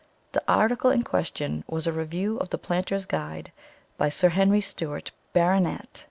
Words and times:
The 0.31 0.41
article 0.47 0.89
in 0.89 1.03
question 1.03 1.63
was 1.67 1.85
a 1.85 1.93
review 1.93 2.37
of 2.37 2.49
"The 2.49 2.57
Planter's 2.57 3.05
Guide," 3.05 3.51
by 3.99 4.09
Sir 4.09 4.29
Henry 4.29 4.59
Steuart, 4.59 5.11
Bart. 5.31 5.63